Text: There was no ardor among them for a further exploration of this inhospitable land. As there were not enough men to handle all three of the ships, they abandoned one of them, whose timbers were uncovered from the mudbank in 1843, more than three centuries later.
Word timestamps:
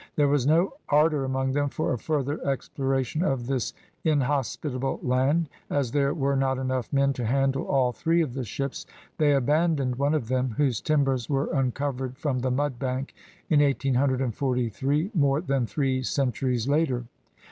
There 0.15 0.27
was 0.27 0.47
no 0.47 0.73
ardor 0.89 1.23
among 1.25 1.51
them 1.51 1.69
for 1.69 1.93
a 1.93 1.99
further 1.99 2.43
exploration 2.43 3.21
of 3.23 3.45
this 3.45 3.71
inhospitable 4.03 4.99
land. 5.03 5.47
As 5.69 5.91
there 5.91 6.11
were 6.11 6.35
not 6.35 6.57
enough 6.57 6.91
men 6.91 7.13
to 7.13 7.25
handle 7.27 7.67
all 7.67 7.91
three 7.91 8.23
of 8.23 8.33
the 8.33 8.43
ships, 8.43 8.87
they 9.19 9.35
abandoned 9.35 9.97
one 9.97 10.15
of 10.15 10.27
them, 10.27 10.55
whose 10.57 10.81
timbers 10.81 11.29
were 11.29 11.53
uncovered 11.53 12.17
from 12.17 12.39
the 12.39 12.49
mudbank 12.49 13.13
in 13.47 13.59
1843, 13.59 15.11
more 15.13 15.39
than 15.39 15.67
three 15.67 16.01
centuries 16.01 16.67
later. 16.67 17.03